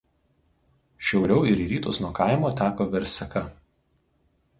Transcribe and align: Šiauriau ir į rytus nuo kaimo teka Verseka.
Šiauriau 1.09 1.43
ir 1.49 1.61
į 1.65 1.67
rytus 1.73 1.99
nuo 2.05 2.09
kaimo 2.21 2.51
teka 2.61 2.89
Verseka. 2.95 3.45